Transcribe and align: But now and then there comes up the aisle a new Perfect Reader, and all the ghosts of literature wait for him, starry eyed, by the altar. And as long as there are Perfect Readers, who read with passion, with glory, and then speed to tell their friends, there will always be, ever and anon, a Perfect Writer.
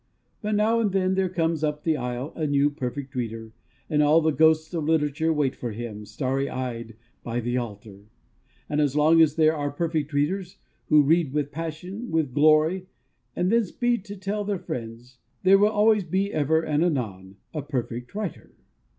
But 0.41 0.55
now 0.55 0.79
and 0.79 0.91
then 0.93 1.13
there 1.13 1.29
comes 1.29 1.63
up 1.63 1.83
the 1.83 1.95
aisle 1.95 2.33
a 2.35 2.47
new 2.47 2.71
Perfect 2.71 3.13
Reader, 3.13 3.53
and 3.87 4.01
all 4.01 4.19
the 4.19 4.31
ghosts 4.31 4.73
of 4.73 4.85
literature 4.85 5.31
wait 5.31 5.55
for 5.55 5.71
him, 5.73 6.05
starry 6.05 6.49
eyed, 6.49 6.95
by 7.23 7.39
the 7.39 7.57
altar. 7.57 8.05
And 8.67 8.81
as 8.81 8.95
long 8.95 9.21
as 9.21 9.35
there 9.35 9.55
are 9.55 9.69
Perfect 9.69 10.11
Readers, 10.11 10.57
who 10.87 11.03
read 11.03 11.33
with 11.33 11.51
passion, 11.51 12.09
with 12.09 12.33
glory, 12.33 12.87
and 13.35 13.51
then 13.51 13.63
speed 13.63 14.03
to 14.05 14.15
tell 14.17 14.43
their 14.43 14.57
friends, 14.57 15.19
there 15.43 15.59
will 15.59 15.69
always 15.69 16.03
be, 16.03 16.33
ever 16.33 16.61
and 16.63 16.83
anon, 16.83 17.35
a 17.53 17.61
Perfect 17.61 18.15
Writer. 18.15 18.55